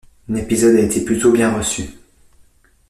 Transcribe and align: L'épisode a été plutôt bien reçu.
L'épisode 0.29 0.77
a 0.77 0.81
été 0.81 1.05
plutôt 1.05 1.31
bien 1.31 1.55
reçu. 1.55 1.83